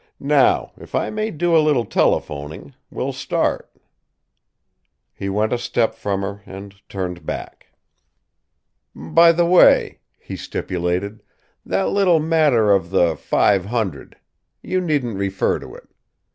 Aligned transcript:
Now, 0.19 0.71
if 0.77 0.95
I 0.95 1.11
may 1.11 1.29
do 1.29 1.55
a 1.55 1.61
little 1.61 1.85
telephoning, 1.85 2.73
we'll 2.89 3.13
start." 3.13 3.69
He 5.13 5.29
went 5.29 5.53
a 5.53 5.59
step 5.59 5.93
from 5.93 6.23
her 6.23 6.41
and 6.47 6.73
turned 6.89 7.23
back. 7.23 7.67
"By 8.95 9.31
the 9.31 9.45
way," 9.45 9.99
he 10.17 10.35
stipulated, 10.35 11.21
"that 11.63 11.89
little 11.89 12.19
matter 12.19 12.71
of 12.71 12.89
the 12.89 13.15
five 13.15 13.65
hundred 13.65 14.17
you 14.63 14.81
needn't 14.81 15.19
refer 15.19 15.59
to 15.59 15.75
it. 15.75 15.87